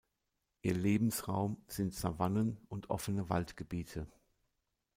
Ihr 0.63 0.73
Lebensraum 0.73 1.63
sind 1.67 1.93
Savannen 1.93 2.57
und 2.69 2.89
offene 2.89 3.29
Waldgebiete. 3.29 4.07